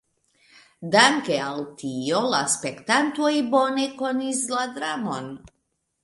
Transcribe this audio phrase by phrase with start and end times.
[0.93, 5.29] Danke al tio la spektantoj bone konis la dramon.